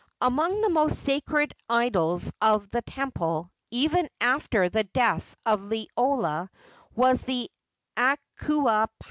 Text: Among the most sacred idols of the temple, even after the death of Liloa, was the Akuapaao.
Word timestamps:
Among 0.19 0.61
the 0.61 0.69
most 0.71 0.95
sacred 0.97 1.53
idols 1.69 2.33
of 2.41 2.67
the 2.71 2.81
temple, 2.81 3.51
even 3.69 4.09
after 4.19 4.67
the 4.67 4.83
death 4.85 5.35
of 5.45 5.61
Liloa, 5.61 6.49
was 6.95 7.21
the 7.25 7.51
Akuapaao. 7.95 8.87